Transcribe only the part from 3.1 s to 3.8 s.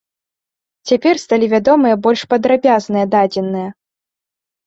дадзеныя.